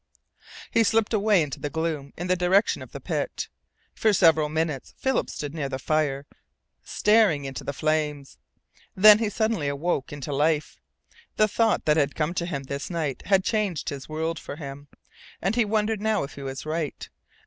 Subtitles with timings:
[0.71, 3.49] He slipped away into the gloom in the direction of the pit.
[3.93, 6.25] For several minutes Philip stood near the fire
[6.83, 8.39] staring into the flames.
[8.95, 10.79] Then he suddenly awoke into life.
[11.35, 14.87] The thought that had come to him this night had changed his world for him.
[15.39, 17.07] And he wondered now if he was right.